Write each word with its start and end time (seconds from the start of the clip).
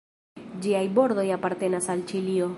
Ĝiaj 0.63 0.81
bordoj 0.97 1.27
apartenas 1.37 1.91
al 1.97 2.07
Ĉilio. 2.13 2.49